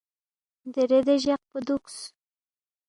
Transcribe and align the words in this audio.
دیرے 0.73 0.99
دے 1.07 1.15
جقپو 1.23 1.59
دُوکس، 1.65 1.95